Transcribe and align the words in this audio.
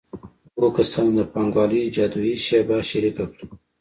دوه 0.55 0.69
کسانو 0.77 1.11
د 1.17 1.21
پانګوالۍ 1.33 1.81
جادويي 1.95 2.35
شیبه 2.45 2.77
شریکه 2.89 3.25
کړه 3.31 3.45